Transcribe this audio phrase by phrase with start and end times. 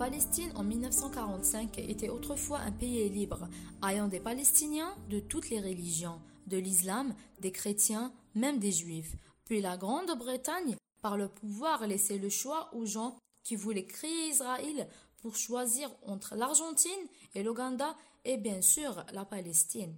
[0.00, 3.48] Palestine en 1945 était autrefois un pays libre,
[3.86, 9.14] ayant des Palestiniens de toutes les religions, de l'islam, des chrétiens, même des juifs.
[9.44, 14.88] Puis la Grande-Bretagne, par le pouvoir, laissait le choix aux gens qui voulaient créer Israël
[15.20, 19.94] pour choisir entre l'Argentine et l'Ouganda et bien sûr la Palestine.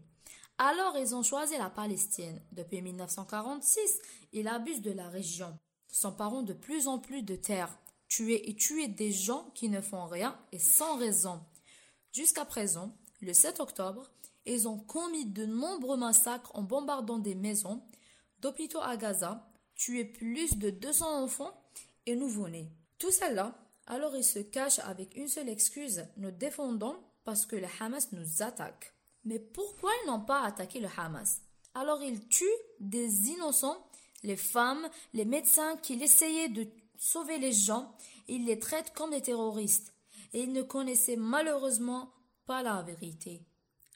[0.58, 2.40] Alors ils ont choisi la Palestine.
[2.50, 4.00] Depuis 1946,
[4.32, 7.78] ils abusent de la région, s'emparant de plus en plus de terres,
[8.12, 11.40] tuer et tuer des gens qui ne font rien et sans raison.
[12.12, 14.10] Jusqu'à présent, le 7 octobre,
[14.44, 17.82] ils ont commis de nombreux massacres en bombardant des maisons,
[18.40, 21.58] d'hôpitaux à Gaza, tué plus de 200 enfants
[22.04, 22.70] et nouveau-nés.
[22.98, 23.54] Tout cela,
[23.86, 28.42] alors ils se cachent avec une seule excuse, nous défendons parce que le Hamas nous
[28.42, 28.92] attaque.
[29.24, 31.40] Mais pourquoi ils n'ont pas attaqué le Hamas?
[31.74, 32.44] Alors ils tuent
[32.78, 33.86] des innocents,
[34.22, 36.66] les femmes, les médecins qui essayaient de
[37.02, 37.96] sauver les gens,
[38.28, 39.92] ils les traitent comme des terroristes.
[40.32, 42.12] Et ils ne connaissaient malheureusement
[42.46, 43.42] pas la vérité.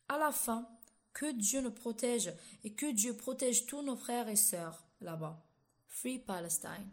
[0.08, 0.68] À la fin,
[1.12, 2.32] que Dieu nous protège
[2.64, 5.40] et que Dieu protège tous nos frères et sœurs là-bas.
[5.86, 6.90] Free Palestine.